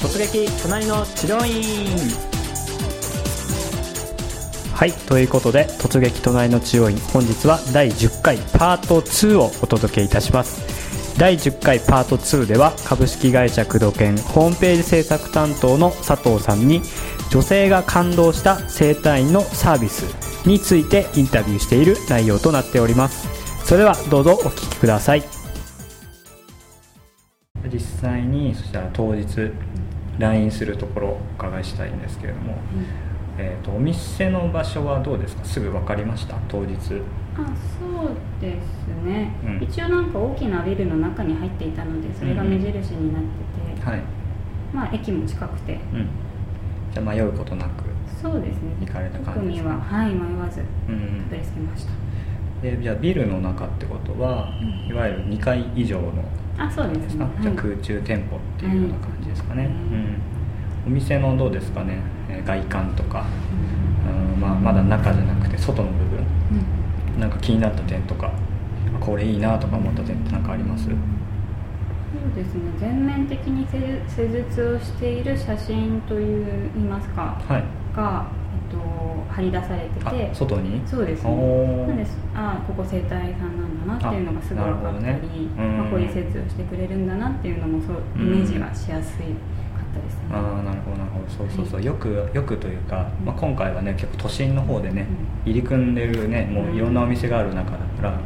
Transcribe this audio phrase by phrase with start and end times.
[0.00, 1.86] 突撃隣の治療院。
[4.74, 11.16] はいということで突撃隣の治療院本日は第10回パート2をお届けいたします。
[11.18, 16.82] 第10回パート2では株式会社工藤研ホームページ制作担当の佐藤さんに
[17.30, 20.02] 女性が感動した整体院のサービス
[20.46, 23.28] についてインタビューしている内容となっております。
[23.64, 25.22] それではどうぞお聞きください。
[27.72, 29.50] 実際にそしたら当日
[30.18, 32.56] LINE するところをお伺いしたいんですけれども、
[33.38, 35.44] えー、とお店の場所はどうですか？
[35.44, 36.36] すぐ分かりました？
[36.48, 36.74] 当日。
[36.74, 39.62] あそうですね、うん。
[39.62, 43.22] 一応なんか大きなビルの中に入っていたのでそれが目印になっ
[43.76, 44.00] てて、はい、
[44.72, 45.74] まあ駅も近くて。
[45.92, 46.08] うん、
[46.94, 47.84] じゃあ迷うことなく
[48.22, 48.74] そうですね。
[48.80, 49.68] 行かれた感じですか？
[49.68, 51.92] ははい迷わずうんたどり着きました。
[52.62, 54.90] でじゃあビルの中ってことは、うん。
[54.90, 56.10] いわゆる2階以上の
[56.58, 60.20] あそうでですすか、ねじゃ空中店舗っていうような感じですかね、はいうん、
[60.86, 61.98] お店のどうですかね？
[62.30, 63.24] えー外観とか、
[64.06, 64.32] うん。
[64.34, 66.18] うんまあ、まだ中じゃなくて外の部分。
[67.14, 67.20] うん。
[67.20, 68.30] なんか気になった点とか
[68.94, 70.84] あこれいいなとか思った点って何かあります？
[70.84, 70.94] そう
[72.34, 72.60] ですね。
[72.78, 76.26] 全面的に施施術をしている写真といい
[76.88, 77.64] ますかはい。
[77.96, 78.26] が、
[78.70, 80.80] えっと、貼り出されてあて外に？
[80.86, 81.94] そうですね。
[81.96, 82.16] です。
[82.34, 83.65] あここ整体さん
[83.96, 91.28] っていうのがすごい分かったり、まあ、こういう施術をしてくれるんだなっていうのもそうイメージがしやすいかったですね、ああなるほどなるほど。
[91.28, 95.06] そうそうそう、よくよくというか、まあ、今回はね結構都心の方でね、
[95.44, 98.20] 入り組んでるねもういろんなお店がある中だから、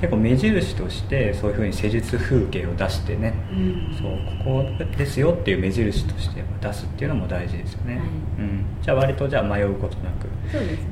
[0.00, 3.94] 結構目印としてそういうふうに施術風景を出してね、うん。
[3.96, 4.12] そう
[4.44, 8.04] ここですよっていう目印として出すっていうのも大事ですよね、はい。
[8.38, 10.30] うん、じゃあ割とじゃあ迷うことなくい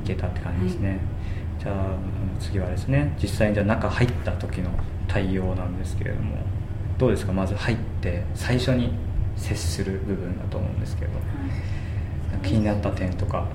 [0.04, 0.20] けね。
[0.20, 0.98] たって感じですね、
[1.66, 1.76] じゃあ
[2.38, 3.12] 次はですね。
[3.20, 4.70] 実際にじゃあ中入った時の
[5.08, 6.36] 対応なんですけれども。
[6.96, 7.32] どうですか？
[7.32, 8.92] まず入って最初に
[9.36, 11.10] 接する部分だと思うんですけど。
[12.30, 13.48] なんか気になった点とか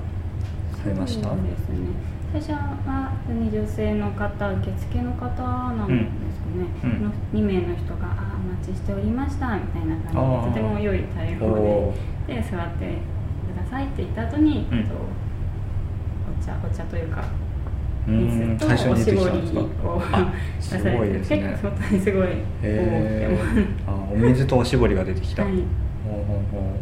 [0.85, 1.29] ありました？
[1.29, 1.77] そうですね。
[2.33, 5.41] 最初は女性の方受付の方
[5.73, 7.03] なんですかね、うん。
[7.03, 12.27] の2名の人が「あお待ちしておりました」みたいな感じでとても良い対お応ー。
[12.27, 12.97] でで座って
[13.53, 14.79] くださいって言った後に、うん。
[14.79, 14.95] えっと
[16.41, 17.23] お茶お茶というかう
[18.07, 18.69] 水とん。
[18.69, 19.87] 最初におしぼ出てきたんですりか？
[19.87, 21.37] をあ出すされてごいですね。
[21.37, 22.27] 結構本当にすごい
[22.63, 23.37] へ
[23.85, 25.53] 多くあお水とおしぼりが出てきた、はい。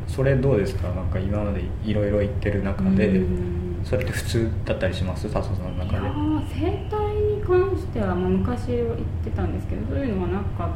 [0.08, 0.90] それどうですか？
[0.90, 3.60] なんか今までいろいろ言ってる中でうん。
[3.84, 5.30] それって普通だったりします？
[5.30, 6.08] 佐藤さんの中で。
[6.08, 6.60] ー整
[6.90, 10.70] 体に関しては、まあ、昔は言ってたんですけどそういうのはなかったか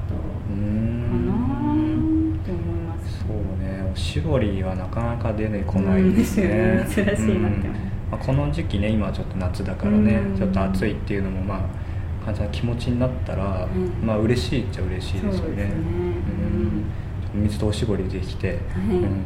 [0.53, 3.19] んなーって思います。
[3.19, 3.91] そうね。
[3.93, 7.81] おしぼりはなかなか出てこないですね、珍しいなって思う。
[7.87, 10.37] うんまあ、この時期ね今ちょっと夏だからね、うん。
[10.37, 11.59] ちょっと暑いっていうのもまあ
[12.25, 14.05] 患者さん気持ちになったら、うん。
[14.05, 15.37] まあ嬉しいっちゃ嬉しいですよね。
[15.39, 15.63] そうね。
[17.33, 17.41] うん。
[17.43, 18.57] 水とおしぼりできて、はい。
[18.97, 19.25] うん。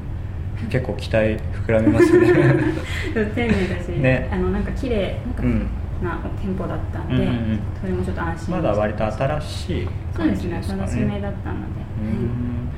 [0.70, 1.38] 結構期待
[1.68, 2.28] 膨らみますね。
[3.14, 4.30] 丁寧だし、ね。
[4.32, 5.68] あのなんか綺麗なんかうん
[6.02, 7.22] な店舗だったんで、うん。
[7.22, 10.82] うんうんそれもちょっと安心まだ割と新しいそうですね感じですかね。
[10.84, 11.62] 楽しめだったので、
[12.02, 12.70] うん。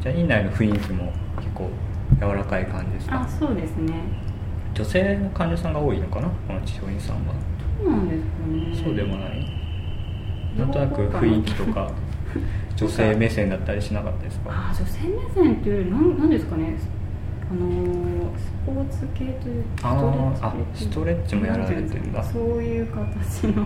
[0.00, 1.70] じゃあ院内の雰囲気も結構
[2.20, 3.16] 柔らかい感じですか？
[3.16, 3.94] はいあそうですね
[4.76, 6.28] 女性の患者さんが多いのかな？
[6.46, 7.34] この治療院さんは。
[7.82, 8.84] そうなんですかね。
[8.84, 9.46] そうでもない？
[10.58, 10.64] な。
[10.66, 11.90] んとなく雰囲気とか
[12.76, 14.50] 女性目線だったりしなかったですか？
[14.50, 16.74] あ女性目線っていうよりなんなんですかね。
[17.50, 18.06] あのー
[18.36, 22.22] スポーツ系というあーあスストレッチもやられてるんだ。
[22.24, 23.64] そういう形の、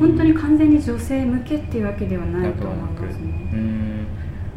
[0.00, 3.32] 本当に完全に女性向けっていうわけではなないんとと思いますね。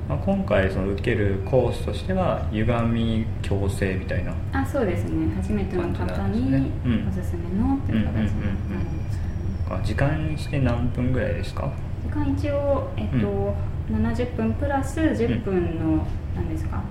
[0.09, 4.33] まあ、今回その受けるコースとしては歪み矯正みたいな
[4.65, 5.33] あそうですね。
[5.35, 6.71] 初めての方に
[7.07, 8.55] おすすめのっていう形になるんですよね
[9.69, 11.71] あ時間にして何分ぐらいですか？
[12.03, 13.55] 時間一応、えっと
[13.91, 16.81] 70分プラス10分の、何ですか、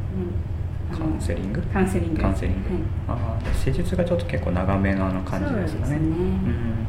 [0.93, 0.97] うん。
[0.97, 1.61] カウンセリング？
[1.63, 2.21] カウンセリング。
[2.21, 2.61] カウンセリング、
[3.09, 5.69] ああ施術がちょっと結構長めな感じですかね。
[5.69, 5.97] そうですね。
[5.97, 6.87] うん。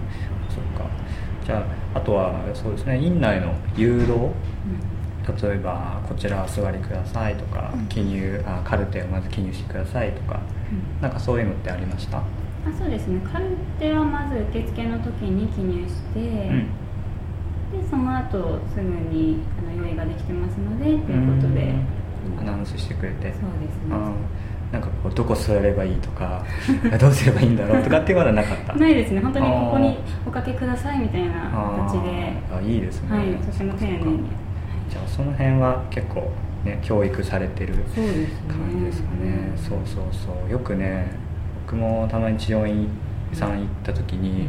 [0.50, 0.90] そっか
[1.46, 3.00] じゃああとはそうですね。
[3.00, 4.30] 院内の誘導？
[5.42, 7.86] 例えばこちらお座りくださいとか、うん。
[7.88, 10.40] 記入あカルテをまず記入してくださいとか
[10.72, 11.02] うん。
[11.02, 12.24] なんかそういうのってありました、あ
[12.78, 13.20] そうですね。
[13.32, 13.46] カル
[13.80, 16.24] テはまず受付の時に記入して、う
[16.54, 16.68] ん。
[17.82, 21.74] でその後すぐにあの用意ができてますのでということで、
[22.40, 23.34] アナウンスしてくれて。
[23.34, 23.96] そうですね。
[24.72, 26.44] なんかこうどこ座ればいいとか
[27.00, 28.74] どうすればいいんだろうとかって いうのはなかった。
[28.76, 29.22] ないですね。
[29.22, 29.98] 本当にここあに
[30.28, 31.34] おかけくださいみたいな
[31.88, 32.34] 形で。
[32.58, 33.28] あいいですね、はい。
[33.36, 34.20] とても丁寧に
[34.96, 36.32] じゃあその辺は結構
[36.64, 37.74] ね教育されてる
[38.48, 40.50] 感じですかね、そうそうそう。
[40.50, 41.12] よくね
[41.66, 42.88] 僕もたまに治療院
[43.34, 44.48] さん行った時に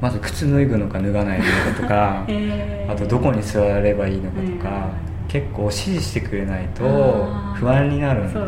[0.00, 2.92] まず靴脱ぐのか脱がないのかとか えー。
[2.92, 6.84] あとどこに座ればいいのかとかうん結構指示してくれないと
[7.54, 8.46] 不安になるんですよね。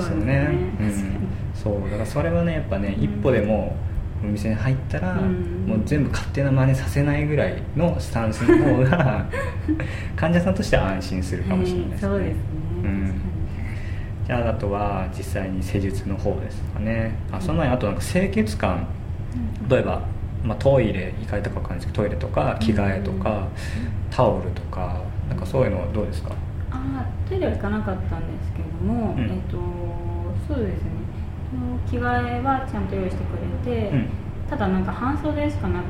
[0.78, 1.10] ですね。
[1.10, 1.80] うん、そう。
[1.90, 3.02] だからそれはねやっぱね、うん。
[3.02, 3.74] 一歩でも
[4.24, 5.64] お店に入ったら、うん。
[5.66, 9.26] もう全部勝手な真似させないぐらいのスタンスの方が
[10.16, 12.40] 患者さんとしては安心するかもしれないですね、はいそうですね、
[12.84, 13.12] うん。
[14.26, 17.12] じゃああとは実際に施術の方ですかね。
[17.32, 18.86] あその前にあとなんか清潔感。
[19.68, 20.00] 例えば、
[20.44, 23.48] まあ、トイレ行かれたか分かんないですけどトイレとか着替えとか、
[24.10, 26.30] タオルとかなんかそういうのはどうですか？
[26.70, 29.20] ああトイレは行かなかったんですけれども、うん。
[29.22, 29.56] えっと
[30.48, 30.90] そうですね
[31.90, 34.08] 着替えはちゃんと用意してくれて、うん。
[34.48, 35.84] ただなんか半袖しかなく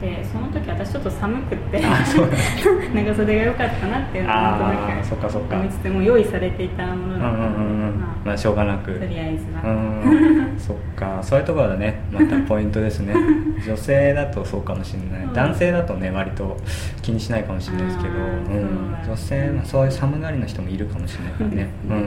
[0.00, 1.80] てその時私ちょっと寒くって
[2.94, 5.56] 長袖が良かったなっていうのはなんとあなくあそっかそっか。
[5.56, 8.90] 思いつつも用意されていたものうんだったので、ままあしょうがなく。
[8.92, 10.54] あ、とりあえずうは、ん。
[10.58, 11.18] そっか。
[11.22, 13.14] そういうところがねまたポイントですね。
[13.66, 15.28] 女性だとそうかもしれない。
[15.34, 16.56] 男性だとね割と
[17.02, 21.68] 気にしないかもしれないですけど、うん、女性まあそういう寒がりの人もいるかもしれないからね。
[21.88, 21.98] ううん。
[22.00, 22.02] ん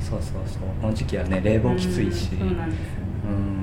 [0.00, 0.62] そうそうそう。
[0.80, 2.30] この時期はね冷房きついし。
[2.40, 3.00] うんそうなんですよ。
[3.00, 3.56] ねうん。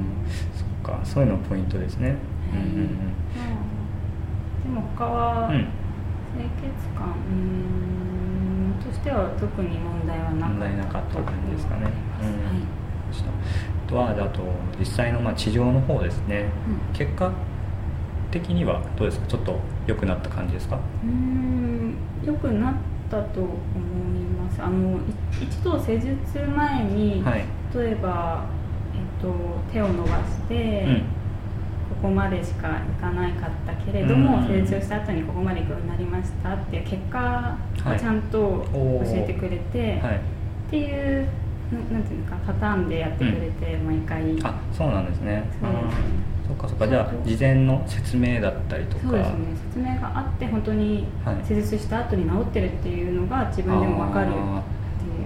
[0.55, 0.99] そっか。
[1.03, 2.15] そういうのポイントですね、
[2.53, 2.87] うんうんうん。
[3.35, 3.53] まあ
[4.63, 5.67] でも他は、うん
[6.35, 11.81] 清潔感うーんとしては特に問題はなかったなかった感じですかね、
[12.21, 12.25] うん。
[12.25, 12.63] はい
[13.85, 14.41] あとはあと
[14.79, 17.31] 実際のまあ地上の方ですね、うん結果
[18.31, 19.27] 的にはどうですか？
[19.27, 20.77] ちょっと良くなった感じですか？
[20.77, 21.95] うーん
[22.25, 22.73] 良くなっ
[23.11, 23.51] たと思い
[24.23, 24.59] ます。
[24.59, 25.01] あのい
[25.43, 27.45] 一度施術前に、はい。
[27.75, 28.45] 例えば、
[28.95, 29.31] えっと、
[29.71, 31.03] 手を伸ばして、うん
[31.89, 32.71] ここまでしかい
[33.01, 34.47] かなかったけれども、うん。
[34.47, 40.15] 施術をした後にここまで行くようになりましたっていう結果をちゃんと教えてくれて、はい。
[40.15, 40.19] っ
[40.69, 41.27] ていう
[41.71, 44.39] ななんていうのかパターンでやってくれて、毎回。
[44.43, 45.49] あそうなんですね。
[45.61, 45.89] そうですね。
[45.89, 46.47] あー。
[46.47, 46.87] そっかそっか。
[46.87, 49.07] じゃあ事前の説明だったりとか。
[49.07, 49.35] そうですね。
[49.73, 51.35] 説明があって本当にはい。
[51.43, 54.31] 施術した後に治ってるっていうのが自分でも分かるっ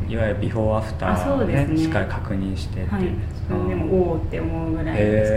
[0.07, 1.77] ていわゆるビフォーアフターねですね。
[1.77, 3.03] しっかり確認してってはい。
[3.03, 3.15] 自
[3.49, 5.36] 分でもおおって思うぐらいですか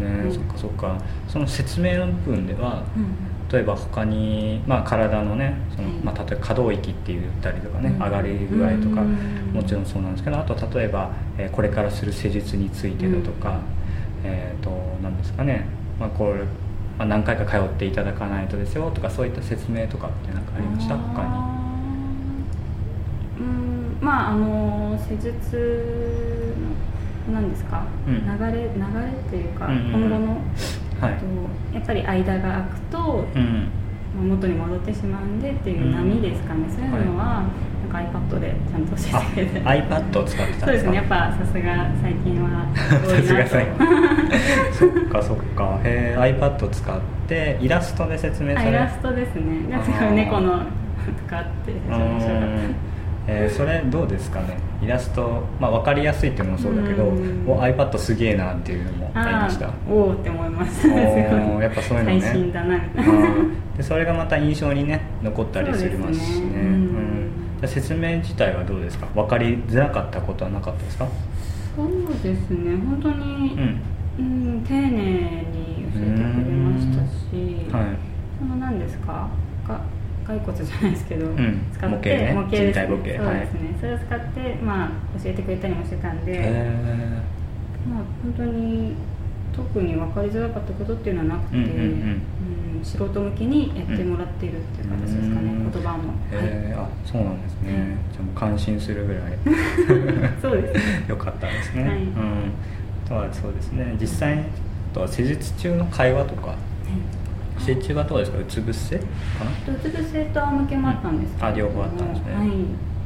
[0.00, 0.32] そうなん。
[0.32, 0.98] そっかそっか。
[1.28, 3.06] その説明の部分ではうん。
[3.52, 5.98] 例えば他に、まあ、体のねその、はい。
[5.98, 8.02] まあ、例えば可動域って言ったりとかね、うん。
[8.02, 9.52] 上がり具合とかうん。
[9.54, 13.58] もちろんそうなんですけどあと例えば、えーこれからする施術についてだとか、うん。
[14.24, 14.70] えっ、と
[15.02, 15.66] 何ですかね、
[16.00, 16.40] まあこれ
[16.98, 20.96] まあ、何回か通っていただかないとですよとかそういった説明とかって何かありました？
[20.96, 21.28] 他に。
[21.28, 21.36] に
[23.38, 23.96] うん。
[24.00, 26.54] まああの施術
[27.28, 28.14] の何ですか、うん。
[28.14, 28.70] 流れ流れっ
[29.30, 29.92] ていうか、うんうんうん。
[30.08, 30.40] 今後の、
[31.00, 31.12] はい。
[31.12, 31.26] えっと
[31.76, 33.68] やっぱり間が空くと、うん
[34.16, 37.42] まあ元に戻ってしまうんでっていう波ですかね、そういうのは、
[37.92, 39.66] なんか iPad でちゃんと教あえてくれて。
[39.68, 40.66] iPad を使ってたんでか？
[40.66, 40.96] そうですすね。
[40.96, 43.26] やっぱさすが最近は多さいなと。
[43.26, 43.66] すが最
[44.72, 45.80] そっかそっか。
[45.84, 49.68] へえ iPad を使ってイラストで説明されあイラストですね。
[49.70, 49.98] なんあー。
[49.98, 50.60] か 猫のと
[51.28, 52.74] かって説明書がうん
[53.28, 54.56] えーそれどうですかね？
[54.82, 57.44] イラスト、まあ、分かりやすいっていうのもそうだけどうん。
[57.48, 59.70] お iPad すげえなっていうのもありました。
[59.90, 62.20] おおって思いましたおーやっぱそういうのね。
[62.20, 62.78] 最新だな。
[63.76, 66.46] でそれがまた印象にね残ったりしますしね。
[66.46, 66.52] ね。
[67.60, 67.68] うん。
[67.68, 69.06] 説明自体はどうですか？
[69.14, 71.08] 分かりづらかったことはなかったですか？
[71.74, 71.88] そう
[72.22, 72.76] ですね。
[72.76, 73.80] 本当にう、ん。
[74.18, 77.84] うん、丁寧に教えてくれましたし、はい。
[78.38, 79.12] その何ですか？
[79.12, 79.28] が
[80.26, 81.60] 骸骨じゃないですけど、ん。
[81.72, 82.32] 使って模型ね。
[82.34, 82.86] 模型ですね。
[82.88, 84.88] そうですね、それを使って、まあ、
[85.22, 86.80] 教えてくれたりもしてたんで、へ
[87.88, 88.94] まあ、本当に
[89.54, 91.78] 特に分かりづらかったことっていうのはなくて、うんうんうん。
[91.80, 92.22] うん
[92.82, 95.70] 素人向けにやってもらっているっていう形ですかね、うん。
[95.72, 96.80] 言葉も、えー。
[96.80, 97.82] あそうなんですね、はい。
[98.12, 99.22] じゃあもう感心するぐらい。
[100.40, 100.74] そうです。
[100.74, 101.98] ね よかったですね、はい。
[101.98, 102.08] うん。
[103.06, 103.96] あとはそうですね。
[104.00, 104.38] 実際
[104.92, 106.54] とは施術中の会話とか
[107.58, 108.38] 施術中はどうですか？
[108.38, 109.04] うつ伏せか
[109.44, 109.74] な？
[109.74, 111.46] うつ伏せと仰向けもあったんですけど。
[111.46, 112.34] あ両方あったんですね。
[112.34, 112.50] はい。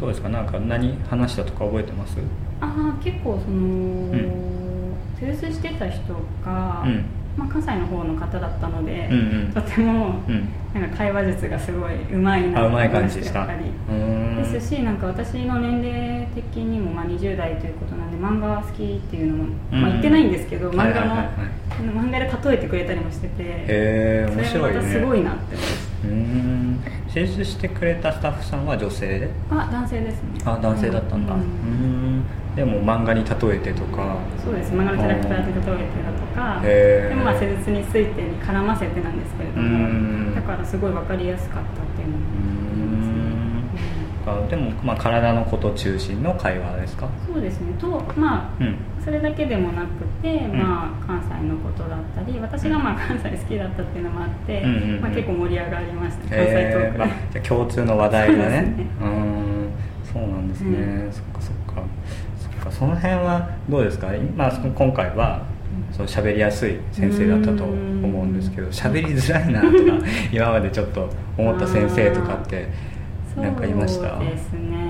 [0.01, 0.29] どうですか？
[0.29, 2.17] なんか何話したとか覚えてます？
[2.61, 4.51] ああ結構その、ん。
[5.19, 6.15] 施術してた人
[6.45, 7.05] が、うん。
[7.37, 9.53] まあ、関西の方の方だったので、うんうん。
[9.53, 10.49] とても、うん。
[10.75, 13.11] なんか会話術がすごいうまいなあうまいと思い
[14.53, 15.23] でしたやっぱりうーん。
[15.23, 19.83] ですしなんか私の年齢的にもまあ20代ということなんで漫画が好きっていうのも、うん。
[19.83, 21.29] まあ、言ってないんですけど、はい漫画の、はい
[21.81, 24.77] 漫画で例えてくれたりもしててへえ面それ白いね。
[24.77, 25.91] がまたすごいなって思います。
[26.05, 26.81] うーん。
[27.09, 29.31] 施術してくれたスタッフさんは女性で？
[29.51, 30.41] あ男性ですね。
[30.45, 32.23] あ男性だったんだ、ううん。
[32.55, 34.17] でも漫画に例えてとか。
[34.45, 34.73] そうです。
[34.73, 36.61] 漫画のキャラクターで例えてだとか
[37.11, 40.27] でもまあ施術についてに絡ませてなんですけれどうん。
[40.31, 42.25] もだからすごい分かりやすかったっていうのも
[44.49, 47.09] でも、まあ、体のこと中心の会話ですか？
[47.29, 47.73] うんそうですね。
[47.79, 48.77] とまあうん。
[49.03, 50.59] それだけでもなくて、ん。
[50.59, 55.01] まあ、関西のことだったり私がまあ関西好きだったっていうのもあって、うんうんうん。
[55.01, 56.37] まあ、結構盛り上がりました。
[56.37, 58.75] 関西トークで、えー共通の話題がね。
[59.01, 59.71] そうん
[60.13, 61.13] そうなんですね、うん。
[61.13, 61.83] そっかそっか。
[62.39, 64.15] そっかその辺はどうですか？
[64.15, 65.43] 今今回は
[65.93, 67.75] そう喋りやすい先生だったと思
[68.23, 69.75] うんですけど喋りづらいなとか
[70.33, 71.09] 今までちょっと
[71.39, 72.69] 思った先生とかって
[73.37, 74.17] なんかいました？
[74.17, 74.81] そうですね。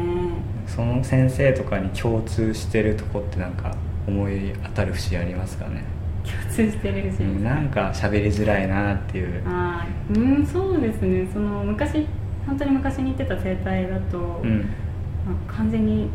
[0.67, 3.75] その先生とかに共通してるとこってなんか
[4.07, 5.83] 思い当たる節ありますかね、
[6.25, 9.43] 共通してるし、うん、なんか喋りづらいなっていう。
[9.47, 11.29] あーうんそうですね。
[11.33, 12.07] その昔
[12.47, 14.61] 本当に昔に行ってた整体だと、うん。
[14.61, 16.09] まあ完全に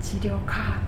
[0.00, 0.80] 治療か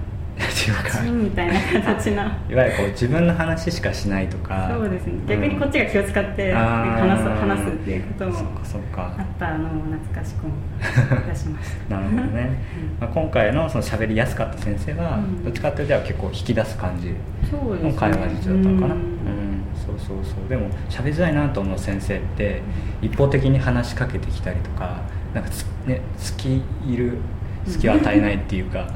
[0.54, 4.70] 違うかみたいな形ないわゆるこう自分の話しかしないとか。
[4.72, 5.14] そうですね。
[5.26, 9.16] 逆にこっちが気を使って話す話すっていうこともそっかそっか。
[9.18, 11.94] あったのを懐かしく思い出しました。
[11.98, 12.62] なるほどね、
[13.00, 15.44] まあ、今回のその喋りやすかった先生は、うん。
[15.44, 17.14] どっちかっていうと結構引き出す感じ
[17.52, 19.02] の会話術だったのかな、ううん。
[19.02, 20.48] んそうそうそう。
[20.48, 22.62] でも喋りづらいなと思う先生って
[23.02, 25.00] 一方的に話しかけてきたりとか
[25.34, 27.18] なんかつ、ね、隙いる
[27.66, 28.86] 隙を与えないっていうか、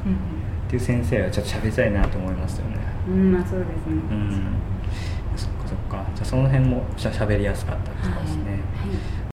[0.69, 2.77] っていう先生はちょっと喋りづらいなと思いますよね。
[3.07, 3.73] うん、うんまあそうですね、
[4.11, 4.53] うん。
[5.35, 6.05] そっかそっか。
[6.13, 8.57] じゃあその辺もしゃ喋りやすかったですね、は
[9.25, 9.28] い